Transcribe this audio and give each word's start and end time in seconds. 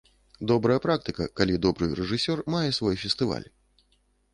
Добрая 0.51 0.77
практыка, 0.85 1.27
калі 1.41 1.61
добры 1.67 1.93
рэжысёр 2.03 2.45
мае 2.59 2.67
свой 2.83 2.95
фестываль. 3.05 3.51